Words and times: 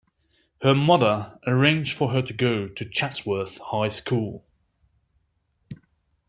Her 0.63 0.73
mother 0.73 1.37
arranged 1.45 1.95
for 1.95 2.09
her 2.11 2.23
to 2.23 2.33
go 2.33 2.67
to 2.67 2.89
Chatsworth 2.89 3.59
High 3.59 3.89
School. 3.89 4.43